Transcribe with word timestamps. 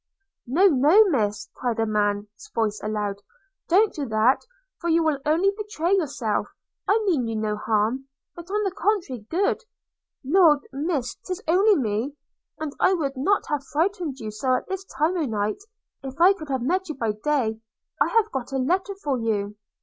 'No, 0.47 0.65
no, 0.65 1.03
Miss!' 1.09 1.47
cried 1.55 1.79
a 1.79 1.85
man's 1.85 2.49
voice 2.55 2.79
aloud; 2.81 3.21
'don't 3.69 3.93
do 3.93 4.07
that, 4.07 4.41
for 4.79 4.89
you 4.89 5.03
will 5.03 5.19
only 5.27 5.51
betray 5.55 5.93
yourself; 5.95 6.47
I 6.87 6.97
mean 7.05 7.27
you 7.27 7.35
no 7.35 7.55
harm, 7.55 8.07
but, 8.35 8.49
on 8.49 8.63
the 8.63 8.71
contrary, 8.71 9.27
good.– 9.29 9.61
Lord, 10.25 10.67
Miss, 10.73 11.13
'tis 11.23 11.43
only 11.47 11.75
me; 11.75 12.15
and 12.57 12.73
I 12.79 12.93
would 12.95 13.15
not 13.15 13.43
have 13.49 13.63
frighted 13.63 14.19
you 14.19 14.31
so 14.31 14.55
at 14.55 14.67
this 14.67 14.83
time 14.85 15.15
o'night 15.17 15.59
if 16.01 16.19
I 16.19 16.33
could 16.33 16.49
have 16.49 16.63
met 16.63 16.89
you 16.89 16.95
by 16.95 17.11
day. 17.11 17.61
I 18.01 18.07
have 18.07 18.31
got 18.31 18.51
a 18.53 18.57
letter 18.57 18.95
for 19.03 19.19
you.' 19.19 19.55